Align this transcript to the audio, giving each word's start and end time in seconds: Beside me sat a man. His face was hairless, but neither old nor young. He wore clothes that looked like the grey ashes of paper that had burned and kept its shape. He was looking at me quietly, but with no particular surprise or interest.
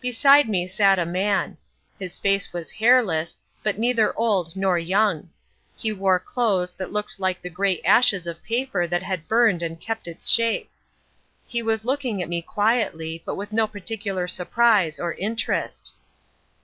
Beside 0.00 0.48
me 0.48 0.66
sat 0.66 0.98
a 0.98 1.04
man. 1.04 1.58
His 1.98 2.18
face 2.18 2.50
was 2.54 2.70
hairless, 2.70 3.36
but 3.62 3.78
neither 3.78 4.18
old 4.18 4.56
nor 4.56 4.78
young. 4.78 5.28
He 5.76 5.92
wore 5.92 6.18
clothes 6.18 6.72
that 6.72 6.92
looked 6.94 7.20
like 7.20 7.42
the 7.42 7.50
grey 7.50 7.82
ashes 7.82 8.26
of 8.26 8.42
paper 8.42 8.86
that 8.86 9.02
had 9.02 9.28
burned 9.28 9.62
and 9.62 9.78
kept 9.78 10.08
its 10.08 10.30
shape. 10.30 10.70
He 11.46 11.60
was 11.60 11.84
looking 11.84 12.22
at 12.22 12.30
me 12.30 12.40
quietly, 12.40 13.22
but 13.26 13.34
with 13.34 13.52
no 13.52 13.66
particular 13.66 14.26
surprise 14.26 14.98
or 14.98 15.12
interest. 15.12 15.92